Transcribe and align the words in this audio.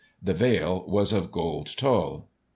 The 0.19 0.33
veil 0.33 0.83
was 0.87 1.13
of 1.13 1.31
gold 1.31 1.67
tulle. 1.77 2.27